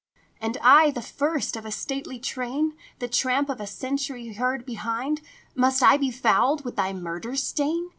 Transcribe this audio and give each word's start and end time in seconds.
"And 0.41 0.57
I, 0.63 0.89
the 0.89 1.01
first 1.03 1.55
of 1.55 1.63
a 1.63 1.69
stately 1.69 2.17
train, 2.17 2.75
The 2.97 3.07
tramp 3.07 3.49
of 3.49 3.61
a 3.61 3.67
century 3.67 4.33
heard 4.33 4.65
behind, 4.65 5.21
Must 5.53 5.83
I 5.83 5.97
be 5.97 6.09
fouled 6.09 6.65
with 6.65 6.75
thy 6.75 6.91
murder 6.91 7.35
stain? 7.35 7.89